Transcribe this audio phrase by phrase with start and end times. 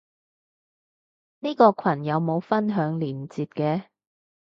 [1.41, 3.85] 呢個羣有冇分享連接嘅？